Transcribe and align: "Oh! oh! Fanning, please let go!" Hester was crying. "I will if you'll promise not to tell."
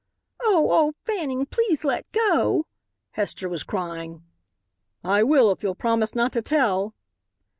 "Oh! 0.41 0.67
oh! 0.71 0.93
Fanning, 1.05 1.45
please 1.45 1.83
let 1.85 2.11
go!" 2.11 2.65
Hester 3.11 3.47
was 3.47 3.61
crying. 3.63 4.23
"I 5.03 5.21
will 5.21 5.51
if 5.51 5.61
you'll 5.61 5.75
promise 5.75 6.15
not 6.15 6.33
to 6.33 6.41
tell." 6.41 6.95